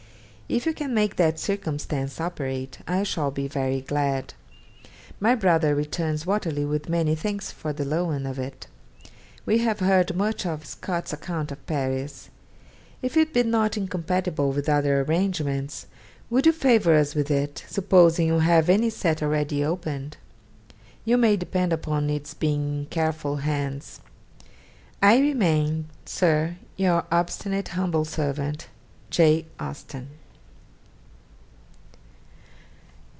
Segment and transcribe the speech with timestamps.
[0.53, 4.33] If you can make that circumstance operate, I shall be very glad.
[5.17, 8.67] My brother returns "Waterloo" with many thanks for the loan of it.
[9.45, 12.29] We have heard much of Scott's account of Paris.
[13.01, 15.85] If it be not incompatible with other arrangements,
[16.29, 20.17] would you favour us with it, supposing you have any set already opened?
[21.05, 24.01] You may depend upon its being in careful hands.
[25.01, 27.41] 'I remain, Sir, your obt.
[27.69, 28.67] humble Set.
[29.09, 29.45] 'J.
[29.57, 30.09] AUSTEN.'